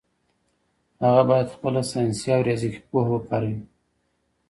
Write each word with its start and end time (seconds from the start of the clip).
هغه 1.05 1.23
باید 1.29 1.53
خپله 1.55 1.81
ساینسي 1.91 2.27
او 2.35 2.41
ریاضیکي 2.47 2.79
پوهه 2.89 3.09
وکاروي. 3.13 3.59